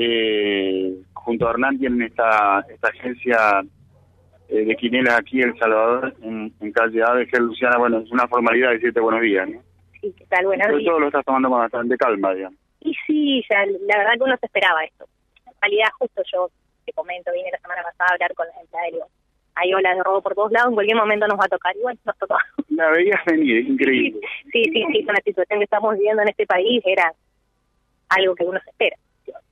eh, 0.00 0.94
junto 1.12 1.46
a 1.46 1.50
Hernán 1.50 1.78
tienen 1.78 2.02
esta, 2.02 2.64
esta 2.68 2.88
agencia 2.88 3.62
eh, 4.48 4.64
de 4.64 4.76
quinelas 4.76 5.18
aquí 5.18 5.42
en 5.42 5.50
El 5.50 5.58
Salvador, 5.58 6.14
en, 6.22 6.52
en 6.60 6.72
calle 6.72 7.02
que 7.30 7.38
Luciana, 7.40 7.78
bueno, 7.78 7.98
es 7.98 8.10
una 8.12 8.28
formalidad 8.28 8.70
decirte 8.70 9.00
buenos 9.00 9.22
días, 9.22 9.48
¿no? 9.48 9.60
Sí, 10.00 10.14
¿qué 10.16 10.24
tal? 10.26 10.46
Buenos 10.46 10.66
Pero 10.66 10.78
días. 10.78 10.88
todo 10.88 11.00
lo 11.00 11.06
estás 11.08 11.24
tomando 11.24 11.48
con 11.50 11.58
bastante 11.58 11.96
calma, 11.96 12.32
digamos. 12.32 12.58
Y 12.80 12.94
sí, 13.06 13.44
ya, 13.50 13.66
la 13.66 13.98
verdad 13.98 14.12
que 14.14 14.22
uno 14.22 14.36
se 14.38 14.46
esperaba 14.46 14.84
esto. 14.84 15.06
En 15.46 15.52
realidad, 15.60 15.88
justo 15.98 16.22
yo 16.32 16.48
te 16.86 16.92
comento, 16.92 17.32
vine 17.32 17.50
la 17.50 17.58
semana 17.58 17.82
pasada 17.82 18.10
a 18.10 18.14
hablar 18.14 18.34
con 18.34 18.46
la 18.46 18.54
gente 18.54 18.76
de 18.96 19.02
hay 19.60 19.74
olas 19.74 19.96
de 19.96 20.04
robo 20.04 20.22
por 20.22 20.36
todos 20.36 20.52
lados, 20.52 20.68
en 20.68 20.74
cualquier 20.74 20.96
momento 20.96 21.26
nos 21.26 21.36
va 21.36 21.46
a 21.46 21.48
tocar. 21.48 21.74
Bueno, 21.82 21.98
nos 22.04 22.16
tocó. 22.18 22.36
La 22.68 22.90
veías 22.90 23.20
venir, 23.26 23.58
es 23.58 23.66
increíble. 23.66 24.20
Sí, 24.52 24.62
sí, 24.62 24.84
sí, 24.92 25.04
con 25.04 25.14
la 25.14 25.20
situación 25.24 25.58
que 25.58 25.64
estamos 25.64 25.94
viviendo 25.94 26.22
en 26.22 26.28
este 26.28 26.46
país 26.46 26.80
era 26.86 27.12
algo 28.10 28.36
que 28.36 28.44
uno 28.44 28.60
se 28.62 28.70
espera. 28.70 28.96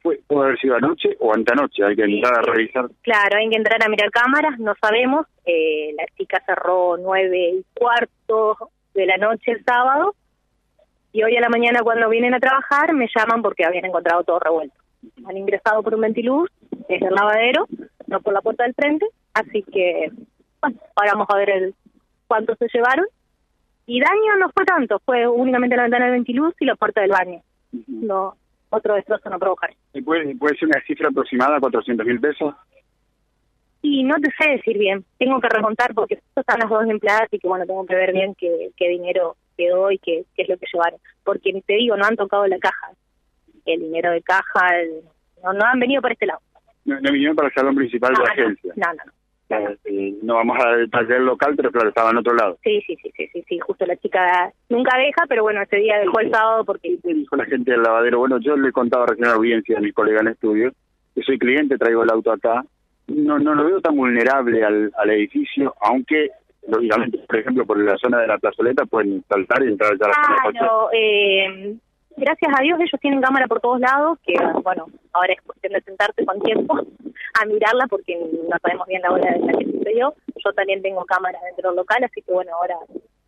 Fue, 0.02 0.20
puede 0.26 0.46
haber 0.46 0.58
sido 0.60 0.76
anoche 0.76 1.16
o 1.20 1.34
antenoche, 1.34 1.84
hay 1.84 1.96
que 1.96 2.04
entrar 2.04 2.38
a 2.38 2.42
revisar. 2.42 2.86
Claro, 3.02 3.38
hay 3.38 3.48
que 3.48 3.56
entrar 3.56 3.82
a 3.84 3.88
mirar 3.88 4.10
cámaras, 4.10 4.58
no 4.58 4.74
sabemos. 4.80 5.26
Eh, 5.44 5.94
la 5.96 6.04
chica 6.16 6.42
cerró 6.46 6.96
nueve 6.96 7.54
y 7.58 7.64
cuarto 7.74 8.70
de 8.94 9.06
la 9.06 9.16
noche 9.16 9.52
el 9.52 9.64
sábado 9.64 10.14
y 11.12 11.22
hoy 11.22 11.36
a 11.36 11.40
la 11.40 11.48
mañana 11.48 11.80
cuando 11.82 12.08
vienen 12.10 12.34
a 12.34 12.40
trabajar 12.40 12.92
me 12.92 13.08
llaman 13.14 13.40
porque 13.40 13.64
habían 13.64 13.86
encontrado 13.86 14.22
todo 14.24 14.38
revuelto. 14.38 14.76
Han 15.26 15.36
ingresado 15.36 15.82
por 15.82 15.94
un 15.94 16.02
ventiluz 16.02 16.50
desde 16.88 17.06
el 17.06 17.14
lavadero, 17.14 17.66
no 18.06 18.20
por 18.20 18.34
la 18.34 18.42
puerta 18.42 18.64
del 18.64 18.74
frente, 18.74 19.06
así 19.32 19.62
que 19.62 20.10
bueno, 20.60 20.78
ahora 20.94 21.12
vamos 21.12 21.28
a 21.30 21.36
ver 21.36 21.50
el 21.50 21.74
cuánto 22.26 22.54
se 22.56 22.68
llevaron. 22.72 23.06
Y 23.86 24.00
daño 24.00 24.36
no 24.40 24.50
fue 24.50 24.64
tanto, 24.64 25.00
fue 25.06 25.26
únicamente 25.26 25.76
la 25.76 25.84
ventana 25.84 26.06
del 26.06 26.14
ventiluz 26.14 26.54
y 26.60 26.66
la 26.66 26.74
puerta 26.74 27.00
del 27.00 27.12
baño. 27.12 27.40
No, 27.86 28.36
otro 28.70 28.94
destrozo 28.94 29.28
no 29.30 29.38
provocaron. 29.38 29.76
¿Y 29.92 30.02
¿Puede, 30.02 30.34
¿Puede 30.36 30.56
ser 30.56 30.68
una 30.68 30.80
cifra 30.86 31.08
aproximada, 31.08 31.60
400 31.60 32.06
mil 32.06 32.20
pesos? 32.20 32.54
Y 33.82 34.02
no 34.02 34.16
te 34.16 34.30
sé 34.38 34.50
decir 34.50 34.78
bien, 34.78 35.04
tengo 35.18 35.40
que 35.40 35.48
recontar 35.48 35.94
porque 35.94 36.18
están 36.34 36.58
las 36.58 36.68
dos 36.68 36.84
empleadas 36.88 37.28
y 37.30 37.38
que 37.38 37.46
bueno, 37.46 37.64
tengo 37.66 37.86
que 37.86 37.94
ver 37.94 38.12
bien 38.12 38.34
qué, 38.34 38.70
qué 38.76 38.88
dinero 38.88 39.36
quedó 39.56 39.90
y 39.92 39.98
qué, 39.98 40.24
qué 40.34 40.42
es 40.42 40.48
lo 40.48 40.56
que 40.58 40.66
llevaron. 40.72 40.98
Porque 41.24 41.62
te 41.64 41.74
digo, 41.74 41.96
no 41.96 42.04
han 42.04 42.16
tocado 42.16 42.46
la 42.46 42.58
caja, 42.58 42.90
el 43.64 43.80
dinero 43.80 44.10
de 44.10 44.22
caja, 44.22 44.80
el- 44.80 45.02
no, 45.44 45.52
no 45.52 45.64
han 45.64 45.78
venido 45.78 46.02
por 46.02 46.10
este 46.12 46.26
lado. 46.26 46.40
No, 46.84 47.00
no 47.00 47.12
vinieron 47.12 47.36
para 47.36 47.48
el 47.48 47.54
salón 47.54 47.74
principal 47.76 48.12
de 48.14 48.22
la 48.24 48.30
Ah, 48.30 48.34
no, 48.36 48.42
agencia. 48.44 48.72
no, 48.76 48.86
no, 48.92 49.04
no. 49.06 49.12
Eh, 49.48 50.14
no 50.22 50.34
vamos 50.34 50.58
a 50.64 50.76
detallar 50.76 51.18
el 51.18 51.26
local, 51.26 51.54
pero 51.56 51.70
claro, 51.70 51.88
estaba 51.88 52.10
en 52.10 52.16
otro 52.16 52.34
lado. 52.34 52.58
Sí, 52.64 52.82
sí, 52.86 52.96
sí, 53.00 53.12
sí, 53.16 53.28
sí, 53.32 53.44
sí, 53.48 53.58
justo 53.60 53.86
la 53.86 53.96
chica 53.96 54.52
nunca 54.68 54.98
deja, 54.98 55.22
pero 55.28 55.44
bueno, 55.44 55.62
ese 55.62 55.76
día 55.76 55.98
dejó 55.98 56.18
el 56.20 56.30
sábado 56.30 56.64
porque 56.64 56.98
Me 57.04 57.14
dijo 57.14 57.36
la 57.36 57.44
gente 57.44 57.70
del 57.70 57.82
lavadero, 57.82 58.18
bueno, 58.18 58.38
yo 58.40 58.56
le 58.56 58.72
contaba 58.72 59.06
recién 59.06 59.26
a 59.26 59.30
la 59.30 59.36
audiencia 59.36 59.76
de 59.76 59.82
mis 59.82 59.94
colegas 59.94 60.22
en 60.22 60.28
estudio, 60.28 60.72
que 61.14 61.22
soy 61.22 61.38
cliente, 61.38 61.78
traigo 61.78 62.02
el 62.02 62.10
auto 62.10 62.32
acá, 62.32 62.64
no 63.06 63.38
no 63.38 63.54
lo 63.54 63.64
veo 63.64 63.80
tan 63.80 63.96
vulnerable 63.96 64.64
al, 64.64 64.92
al 64.98 65.10
edificio, 65.10 65.74
aunque, 65.80 66.30
lógicamente, 66.66 67.18
por 67.18 67.38
ejemplo, 67.38 67.66
por 67.66 67.78
la 67.78 67.96
zona 67.98 68.18
de 68.20 68.26
la 68.26 68.38
plazoleta 68.38 68.84
pueden 68.84 69.22
saltar 69.28 69.62
y 69.62 69.68
entrar 69.68 69.96
ya 69.96 70.06
a 70.06 70.08
la. 70.08 70.50
Claro, 70.50 70.88
eh, 70.92 71.76
gracias 72.16 72.52
a 72.58 72.62
Dios 72.62 72.80
ellos 72.80 73.00
tienen 73.00 73.20
cámara 73.20 73.46
por 73.46 73.60
todos 73.60 73.78
lados, 73.78 74.18
que 74.26 74.34
bueno, 74.64 74.86
ahora 75.12 75.32
es 75.32 75.40
cuestión 75.42 75.72
de 75.72 75.80
sentarte 75.82 76.26
con 76.26 76.40
tiempo 76.40 76.80
a 77.40 77.46
mirarla 77.46 77.86
porque 77.88 78.16
no 78.16 78.56
sabemos 78.62 78.86
bien 78.86 79.02
la 79.02 79.12
hora 79.12 79.32
de 79.32 79.38
la 79.40 79.52
que 79.58 79.64
sucedió. 79.64 80.14
Yo 80.44 80.52
también 80.52 80.82
tengo 80.82 81.04
cámaras 81.04 81.42
dentro 81.42 81.70
del 81.70 81.76
local, 81.76 82.02
así 82.04 82.22
que 82.22 82.32
bueno, 82.32 82.52
ahora 82.60 82.76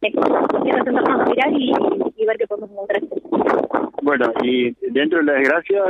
es 0.02 0.14
cuestión 0.14 0.84
sentarnos 0.84 1.20
a 1.20 1.24
mirar 1.24 1.52
y, 1.52 1.72
y 2.16 2.26
ver 2.26 2.36
qué 2.38 2.46
podemos 2.46 2.70
encontrar. 2.70 3.02
Bueno, 4.02 4.32
y 4.42 4.70
dentro 4.92 5.18
de 5.18 5.24
la 5.24 5.32
desgracia, 5.34 5.82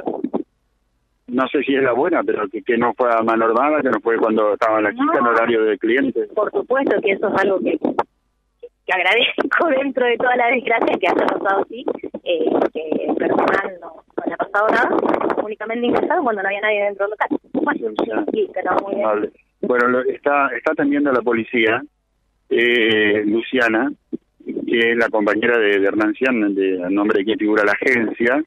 no 1.28 1.46
sé 1.48 1.62
si 1.62 1.74
es 1.76 1.82
la 1.82 1.92
buena, 1.92 2.22
pero 2.24 2.48
que, 2.48 2.62
que 2.62 2.76
no 2.78 2.94
fue 2.94 3.08
a 3.12 3.22
mano 3.22 3.44
armada, 3.44 3.82
que 3.82 3.90
no 3.90 4.00
fue 4.00 4.16
cuando 4.16 4.54
estaba 4.54 4.80
la 4.80 4.90
chica 4.92 5.18
en 5.18 5.24
No. 5.24 5.30
horario 5.30 5.64
de 5.64 5.78
clientes. 5.78 6.28
Por 6.34 6.50
supuesto 6.50 6.96
que 7.02 7.12
eso 7.12 7.28
es 7.28 7.40
algo 7.42 7.58
que, 7.60 7.78
que 7.78 8.92
agradezco 8.92 9.66
dentro 9.82 10.06
de 10.06 10.16
toda 10.16 10.36
la 10.36 10.46
desgracia 10.48 10.98
que 10.98 11.06
haya 11.06 11.26
pasado 11.26 11.62
así, 11.64 11.84
eh, 12.24 12.50
que 12.72 13.12
personal 13.18 13.78
no, 13.80 13.88
no 14.16 14.22
le 14.26 14.32
ha 14.32 14.36
pasado 14.38 14.68
nada, 14.68 14.96
únicamente 15.44 15.86
ingresado 15.86 16.22
cuando 16.22 16.42
no 16.42 16.48
había 16.48 16.60
nadie 16.62 16.84
dentro 16.84 17.04
del 17.06 17.10
local. 17.10 17.37
Bueno, 17.74 17.94
sí. 18.04 18.10
Vale. 19.02 19.30
Lo- 19.88 20.02
está, 20.04 20.48
está 20.56 20.72
atendiendo 20.72 21.10
a 21.10 21.14
la 21.14 21.22
policía, 21.22 21.82
eh, 22.48 23.24
Luciana, 23.26 23.90
que 24.66 24.92
es 24.92 24.96
la 24.96 25.08
compañera 25.08 25.58
de, 25.58 25.78
de 25.80 25.86
Hernán 25.86 26.14
Cian, 26.14 26.54
de, 26.54 26.82
a 26.82 26.88
nombre 26.90 27.18
de 27.18 27.24
quien 27.24 27.38
figura 27.38 27.64
la 27.64 27.72
agencia. 27.72 28.42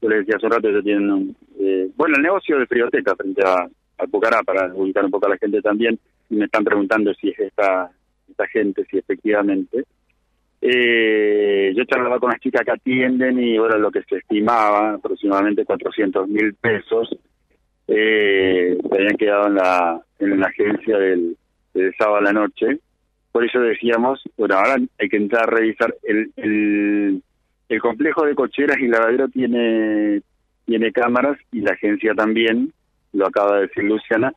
Yo 0.00 0.08
le 0.08 0.16
decía 0.18 0.36
hace 0.36 0.46
un 0.46 0.52
rato, 0.52 0.68
ellos 0.68 0.84
tienen, 0.84 1.10
un, 1.10 1.36
eh, 1.60 1.88
bueno, 1.96 2.16
el 2.16 2.22
negocio 2.22 2.58
de 2.58 2.66
frioteca 2.66 3.14
frente 3.16 3.42
a, 3.44 3.66
a 3.98 4.06
Pucará, 4.06 4.42
para 4.42 4.72
ubicar 4.74 5.04
un 5.04 5.10
poco 5.10 5.26
a 5.26 5.30
la 5.30 5.38
gente 5.38 5.60
también, 5.62 5.98
y 6.30 6.36
me 6.36 6.46
están 6.46 6.64
preguntando 6.64 7.14
si 7.14 7.28
es 7.28 7.38
esta, 7.38 7.90
esta 8.28 8.46
gente, 8.48 8.84
si 8.90 8.98
efectivamente. 8.98 9.84
Eh, 10.60 11.72
yo 11.76 11.84
charlaba 11.84 12.18
con 12.18 12.30
las 12.30 12.40
chicas 12.40 12.62
que 12.64 12.70
atienden 12.72 13.38
y 13.38 13.58
bueno, 13.58 13.76
lo 13.78 13.90
que 13.90 14.02
se 14.02 14.16
estimaba, 14.16 14.94
aproximadamente 14.94 15.64
400 15.64 16.26
mil 16.28 16.54
pesos, 16.54 17.14
eh, 17.88 18.78
se 18.80 18.94
habían 18.94 19.16
quedado 19.16 19.46
en 19.48 19.54
la, 19.54 20.00
en 20.18 20.40
la 20.40 20.46
agencia 20.46 20.98
del, 20.98 21.36
sábado 21.98 22.18
a 22.18 22.22
la 22.22 22.32
noche. 22.32 22.78
Por 23.32 23.44
eso 23.44 23.60
decíamos, 23.60 24.22
bueno, 24.36 24.54
ahora 24.54 24.76
hay 24.98 25.08
que 25.08 25.16
entrar 25.16 25.42
a 25.42 25.52
revisar. 25.56 25.94
El, 26.04 26.30
el, 26.36 27.80
complejo 27.80 28.24
de 28.24 28.36
cocheras 28.36 28.78
y 28.78 28.86
lavadero 28.86 29.28
tiene, 29.28 30.22
tiene 30.64 30.92
cámaras 30.92 31.36
y 31.50 31.60
la 31.60 31.72
agencia 31.72 32.14
también, 32.14 32.72
lo 33.12 33.26
acaba 33.26 33.56
de 33.56 33.62
decir 33.62 33.84
Luciana. 33.84 34.32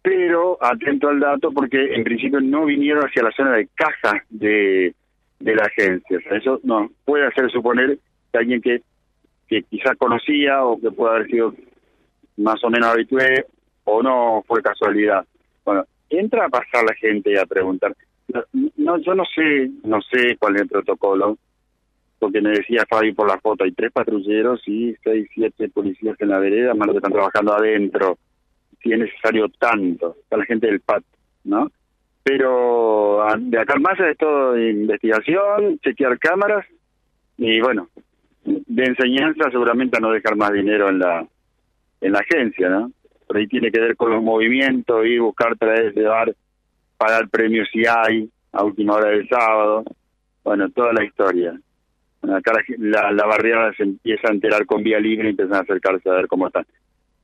Pero 0.00 0.58
atento 0.60 1.08
al 1.08 1.20
dato 1.20 1.52
porque 1.52 1.94
en 1.94 2.02
principio 2.02 2.40
no 2.40 2.64
vinieron 2.64 3.04
hacia 3.04 3.22
la 3.22 3.32
zona 3.32 3.52
de 3.52 3.68
caja 3.74 4.24
de, 4.30 4.94
de 5.40 5.54
la 5.54 5.64
agencia. 5.64 6.18
Eso 6.30 6.60
nos 6.64 6.90
puede 7.04 7.26
hacer 7.26 7.50
suponer 7.50 7.98
que 8.32 8.38
alguien 8.38 8.62
que, 8.62 8.80
que 9.46 9.62
quizás 9.62 9.96
conocía 9.98 10.64
o 10.64 10.80
que 10.80 10.90
puede 10.90 11.14
haber 11.14 11.30
sido 11.30 11.54
más 12.36 12.62
o 12.64 12.70
menos 12.70 12.88
habitué 12.90 13.46
o 13.84 14.02
no 14.02 14.42
fue 14.46 14.62
casualidad. 14.62 15.24
Bueno, 15.64 15.84
entra 16.10 16.46
a 16.46 16.48
pasar 16.48 16.84
la 16.84 16.94
gente 16.94 17.38
a 17.38 17.46
preguntar. 17.46 17.94
No, 18.76 18.98
yo 18.98 19.14
no 19.14 19.24
sé, 19.34 19.70
no 19.84 20.00
sé 20.02 20.36
cuál 20.38 20.56
es 20.56 20.62
el 20.62 20.68
protocolo, 20.68 21.36
porque 22.18 22.40
me 22.40 22.50
decía 22.50 22.84
Fabi 22.88 23.12
por 23.12 23.28
la 23.28 23.38
foto, 23.38 23.64
hay 23.64 23.72
tres 23.72 23.92
patrulleros 23.92 24.62
y 24.66 24.94
seis, 25.04 25.28
siete 25.34 25.68
policías 25.68 26.16
en 26.20 26.28
la 26.30 26.38
vereda, 26.38 26.74
más 26.74 26.86
los 26.86 26.94
que 26.94 26.98
están 26.98 27.12
trabajando 27.12 27.52
adentro, 27.54 28.18
si 28.82 28.92
es 28.92 28.98
necesario 28.98 29.48
tanto, 29.58 30.16
está 30.22 30.36
la 30.38 30.44
gente 30.46 30.66
del 30.66 30.80
PAT, 30.80 31.02
¿no? 31.44 31.70
Pero 32.22 33.22
a- 33.22 33.36
de 33.38 33.58
acá 33.58 33.78
más 33.78 34.00
es 34.00 34.16
todo 34.16 34.58
investigación, 34.58 35.78
chequear 35.80 36.18
cámaras 36.18 36.64
y 37.36 37.60
bueno, 37.60 37.88
de 38.44 38.84
enseñanza 38.84 39.50
seguramente 39.50 39.98
a 39.98 40.00
no 40.00 40.10
dejar 40.10 40.36
más 40.36 40.52
dinero 40.52 40.88
en 40.88 40.98
la 41.00 41.26
en 42.04 42.12
la 42.12 42.18
agencia, 42.20 42.68
¿no? 42.68 42.92
Por 43.26 43.38
ahí 43.38 43.46
tiene 43.46 43.70
que 43.70 43.80
ver 43.80 43.96
con 43.96 44.10
los 44.10 44.22
movimientos, 44.22 45.06
ir, 45.06 45.20
buscar, 45.20 45.56
traer, 45.56 45.94
llevar, 45.94 46.34
pagar 46.98 47.28
premios 47.30 47.68
si 47.72 47.82
hay, 47.88 48.28
a 48.52 48.62
última 48.62 48.94
hora 48.94 49.08
del 49.08 49.28
sábado, 49.28 49.84
bueno, 50.44 50.68
toda 50.70 50.92
la 50.92 51.04
historia. 51.04 51.58
Acá 52.22 52.52
la, 52.78 53.12
la, 53.12 53.26
barriada 53.26 53.72
se 53.74 53.82
empieza 53.82 54.28
a 54.28 54.32
enterar 54.32 54.64
con 54.66 54.82
vía 54.82 54.98
libre 55.00 55.28
y 55.28 55.30
empiezan 55.30 55.56
a 55.56 55.60
acercarse 55.60 56.08
a 56.08 56.14
ver 56.14 56.26
cómo 56.26 56.46
están. 56.46 56.64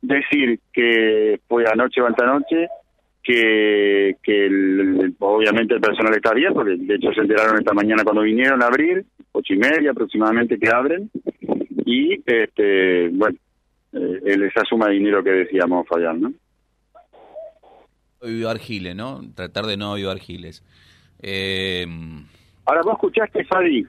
Decir 0.03 0.59
que 0.73 1.41
fue 1.47 1.65
anoche 1.71 2.01
o 2.01 2.07
antanoche, 2.07 2.69
que, 3.23 4.17
que 4.23 4.47
el- 4.47 5.15
obviamente 5.19 5.75
el 5.75 5.81
personal 5.81 6.15
está 6.15 6.33
bien, 6.33 6.55
porque 6.55 6.77
de 6.77 6.95
hecho 6.95 7.13
se 7.13 7.21
enteraron 7.21 7.59
esta 7.59 7.75
mañana 7.75 8.03
cuando 8.03 8.23
vinieron 8.23 8.63
a 8.63 8.67
abrir, 8.67 9.05
ocho 9.33 9.53
y 9.55 9.59
media 9.59 9.91
aproximadamente 9.91 10.59
que 10.59 10.69
abren, 10.71 11.11
y 11.85 12.15
este 12.25 13.09
bueno, 13.11 13.37
eh, 13.93 14.21
esa 14.25 14.65
suma 14.65 14.87
de 14.89 14.95
dinero 14.95 15.23
que 15.23 15.31
decíamos 15.31 15.87
Fabián, 15.89 16.21
¿no? 16.21 16.33
avivar 18.23 18.59
giles, 18.59 18.95
¿no? 18.95 19.21
Tratar 19.35 19.67
de 19.67 19.77
no 19.77 19.93
avivar 19.93 20.19
giles. 20.19 20.63
Eh, 21.23 21.87
Ahora 22.67 22.83
vos 22.83 22.93
escuchaste, 22.95 23.45
Fabi, 23.45 23.87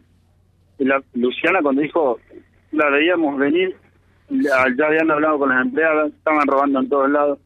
la, 0.80 1.04
Luciana 1.14 1.60
cuando 1.62 1.82
dijo, 1.82 2.20
la 2.72 2.90
veíamos 2.90 3.38
venir, 3.38 3.76
ya, 4.30 4.66
ya 4.78 4.86
habían 4.86 5.12
hablado 5.12 5.40
con 5.40 5.50
las 5.50 5.62
empleadas, 5.66 6.12
estaban 6.14 6.48
robando 6.48 6.80
en 6.80 6.90
todos 6.90 7.10
lados. 7.10 7.40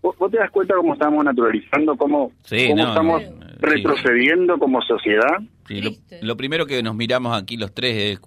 ¿Vos, 0.00 0.16
vos 0.18 0.30
te 0.32 0.38
das 0.38 0.50
cuenta 0.50 0.74
cómo 0.74 0.94
estamos 0.94 1.24
naturalizando, 1.24 1.96
cómo, 1.96 2.32
Sí, 2.42 2.68
cómo 2.68 2.82
no, 2.82 2.88
estamos 2.88 3.22
no, 3.30 3.46
retrocediendo 3.60 4.58
como 4.58 4.82
sociedad? 4.82 5.38
sí, 5.68 5.80
lo, 5.80 5.90
lo 6.22 6.36
primero 6.36 6.66
que 6.66 6.82
nos 6.82 6.96
miramos 6.96 7.40
aquí 7.40 7.56
los 7.56 7.72
tres 7.72 7.96
es... 7.96 8.20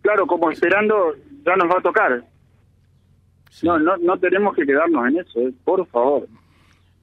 Claro, 0.00 0.26
como 0.26 0.50
esperando, 0.50 1.14
ya 1.44 1.54
nos 1.56 1.68
va 1.68 1.78
a 1.78 1.82
tocar. 1.82 2.24
Sí. 3.50 3.66
No, 3.66 3.78
no, 3.78 3.96
no 3.98 4.18
tenemos 4.18 4.56
que 4.56 4.64
quedarnos 4.64 5.06
en 5.08 5.18
eso, 5.18 5.40
eh, 5.40 5.52
por 5.64 5.86
favor. 5.88 6.26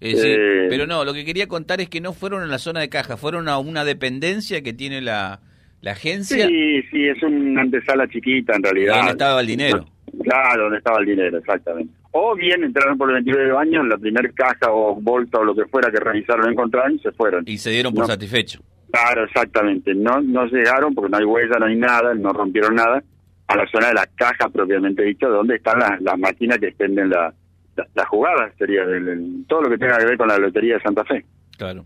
Eh, 0.01 0.15
sí, 0.15 0.27
Eh, 0.27 0.65
pero 0.69 0.87
no, 0.87 1.05
lo 1.05 1.13
que 1.13 1.23
quería 1.25 1.47
contar 1.47 1.79
es 1.81 1.89
que 1.89 2.01
no 2.01 2.13
fueron 2.13 2.41
a 2.41 2.47
la 2.47 2.57
zona 2.57 2.79
de 2.79 2.89
caja, 2.89 3.15
fueron 3.17 3.47
a 3.49 3.59
una 3.59 3.83
dependencia 3.85 4.61
que 4.63 4.73
tiene 4.73 5.01
la, 5.01 5.39
la 5.81 5.91
agencia. 5.91 6.47
Sí, 6.47 6.81
sí, 6.91 7.07
es 7.07 7.21
una 7.23 7.61
antesala 7.61 8.07
chiquita 8.07 8.55
en 8.55 8.63
realidad. 8.63 9.01
Ahí 9.03 9.09
estaba 9.09 9.41
el 9.41 9.47
dinero. 9.47 9.85
Claro, 10.23 10.63
donde 10.63 10.77
estaba 10.79 10.99
el 10.99 11.05
dinero, 11.05 11.37
exactamente. 11.37 11.93
O 12.11 12.35
bien 12.35 12.63
entraron 12.63 12.97
por 12.97 13.09
el 13.09 13.15
29 13.15 13.45
de 13.47 13.51
baño 13.53 13.81
en 13.81 13.89
la 13.89 13.97
primera 13.97 14.29
caja 14.33 14.71
o 14.71 14.95
bolsa 14.99 15.37
o 15.39 15.43
lo 15.43 15.53
que 15.53 15.65
fuera 15.65 15.91
que 15.91 15.99
revisaron, 15.99 16.51
encontraron 16.51 16.95
y 16.95 16.99
se 16.99 17.11
fueron. 17.11 17.43
Y 17.45 17.57
se 17.57 17.69
dieron 17.71 17.93
por 17.93 18.03
No. 18.03 18.07
satisfecho. 18.07 18.59
Claro, 18.91 19.25
exactamente. 19.25 19.93
No 19.93 20.21
no 20.21 20.45
llegaron 20.45 20.95
porque 20.95 21.11
no 21.11 21.17
hay 21.17 21.25
huella, 21.25 21.57
no 21.59 21.65
hay 21.65 21.75
nada, 21.75 22.13
no 22.15 22.31
rompieron 22.33 22.73
nada 22.75 23.03
a 23.47 23.55
la 23.55 23.67
zona 23.71 23.87
de 23.87 23.93
la 23.93 24.05
caja 24.15 24.49
propiamente 24.49 25.03
dicho, 25.03 25.27
donde 25.29 25.55
están 25.55 25.79
las, 25.79 26.01
las 26.01 26.17
máquinas 26.19 26.57
que 26.59 26.67
extenden 26.67 27.09
la, 27.09 27.33
la, 27.75 27.87
la 27.95 28.05
jugada, 28.05 28.51
sería 28.57 28.83
el- 28.83 29.07
el- 29.07 29.45
todo 29.47 29.61
lo 29.63 29.69
que 29.69 29.77
tenga 29.77 29.97
que 29.97 30.05
ver 30.05 30.17
con 30.17 30.27
la 30.27 30.37
Lotería 30.37 30.75
de 30.75 30.81
Santa 30.81 31.03
Fe. 31.05 31.25
Claro. 31.57 31.85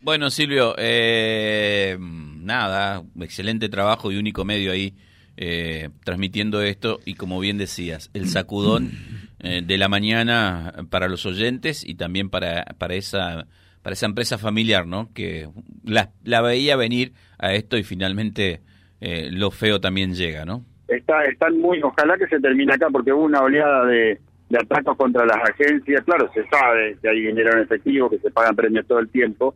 Bueno, 0.00 0.28
Silvio, 0.30 0.74
eh, 0.76 1.96
nada, 1.98 3.02
excelente 3.20 3.68
trabajo 3.68 4.12
y 4.12 4.16
único 4.16 4.44
medio 4.44 4.72
ahí 4.72 4.94
eh, 5.36 5.88
transmitiendo 6.04 6.62
esto 6.62 7.00
y 7.04 7.14
como 7.14 7.40
bien 7.40 7.58
decías, 7.58 8.10
el 8.12 8.28
sacudón 8.28 8.92
eh, 9.40 9.62
de 9.64 9.78
la 9.78 9.88
mañana 9.88 10.72
para 10.90 11.08
los 11.08 11.24
oyentes 11.26 11.84
y 11.86 11.94
también 11.94 12.28
para, 12.30 12.64
para 12.78 12.94
esa 12.94 13.46
para 13.82 13.92
esa 13.94 14.06
empresa 14.06 14.38
familiar, 14.38 14.86
¿no? 14.86 15.12
Que 15.12 15.48
la, 15.84 16.10
la 16.22 16.40
veía 16.40 16.74
venir 16.76 17.12
a 17.38 17.52
esto 17.52 17.76
y 17.76 17.82
finalmente 17.82 18.62
eh, 19.00 19.28
lo 19.30 19.50
feo 19.50 19.80
también 19.80 20.14
llega, 20.14 20.44
¿no? 20.44 20.64
Está, 20.88 21.24
están 21.24 21.58
muy, 21.58 21.80
ojalá 21.82 22.16
que 22.18 22.26
se 22.26 22.40
termine 22.40 22.74
acá 22.74 22.88
porque 22.90 23.12
hubo 23.12 23.24
una 23.24 23.40
oleada 23.40 23.86
de, 23.86 24.20
de 24.50 24.58
atacos 24.58 24.96
contra 24.96 25.24
las 25.24 25.38
agencias, 25.50 26.02
claro, 26.04 26.30
se 26.34 26.46
sabe 26.48 26.96
que 27.00 27.08
hay 27.08 27.20
dinero 27.22 27.52
en 27.52 27.60
efectivo, 27.60 28.10
que 28.10 28.18
se 28.18 28.30
pagan 28.30 28.54
premios 28.54 28.86
todo 28.86 28.98
el 28.98 29.08
tiempo, 29.08 29.54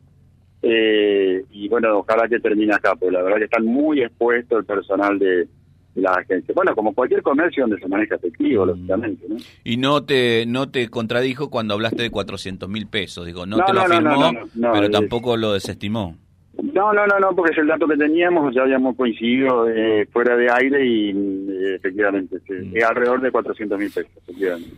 eh, 0.62 1.44
y 1.50 1.69
bueno, 1.69 1.99
ojalá 1.99 2.29
que 2.29 2.40
termine 2.40 2.75
acá, 2.75 2.94
porque 2.96 3.12
la 3.12 3.23
verdad 3.23 3.38
que 3.38 3.44
están 3.44 3.64
muy 3.64 4.02
expuestos 4.02 4.58
el 4.61 4.64
personal 4.64 5.19
de, 5.19 5.46
las 5.94 6.17
agencias. 6.19 6.55
Bueno, 6.55 6.76
como 6.76 6.94
cualquier 6.94 7.23
comercio 7.23 7.64
donde 7.64 7.79
se 7.81 7.88
maneja 7.88 8.14
efectivo, 8.14 8.64
Mm. 8.64 8.69
lógicamente, 8.69 9.26
¿no? 9.29 9.37
Y 9.64 9.76
no 9.79 10.05
te 10.05 10.44
no 10.46 10.70
te 10.70 10.88
contradijo 10.90 11.50
cuando 11.50 11.75
hablaste 11.75 12.02
de 12.05 12.11
400 12.11 12.69
mil 12.69 12.87
pesos, 12.87 13.26
digo, 13.26 13.46
no, 13.46 13.56
No, 13.56 13.64
te 13.64 13.73
lo 13.73 13.81
no, 13.81 13.94
afirmó, 13.94 14.32
pero 14.73 14.90
tampoco 14.90 15.37
lo 15.37 15.52
desestimó. 15.55 16.17
No, 16.78 16.92
no, 16.92 17.06
no, 17.08 17.19
no, 17.19 17.34
porque 17.34 17.50
es 17.52 17.58
el 17.58 17.66
dato 17.66 17.88
que 17.88 17.96
teníamos, 17.96 18.54
ya 18.54 18.62
habíamos 18.62 18.94
coincidido 18.94 19.69
eh, 19.69 20.06
fuera 20.12 20.36
de 20.36 20.46
aire 20.48 20.86
y 20.86 21.10
eh, 21.10 21.75
efectivamente, 21.75 22.38
sí, 22.46 22.52
Mm. 22.52 22.76
es 22.76 22.84
alrededor 22.84 23.20
de 23.20 23.32
400 23.32 23.76
mil 23.78 23.90
pesos, 23.90 24.12
efectivamente. 24.16 24.70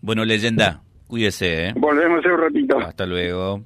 Bueno, 0.00 0.24
leyenda, 0.24 0.80
cuídese, 1.08 1.66
¿eh? 1.68 1.72
Volvemos 1.76 2.24
en 2.24 2.30
un 2.30 2.38
ratito. 2.40 2.78
Hasta 2.78 3.04
luego. 3.04 3.62